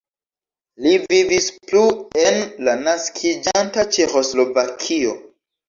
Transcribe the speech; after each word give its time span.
Li 0.85 0.93
vivis 1.11 1.49
plu 1.65 1.83
en 2.23 2.41
la 2.69 2.75
naskiĝanta 2.89 3.87
Ĉeĥoslovakio. 3.99 5.17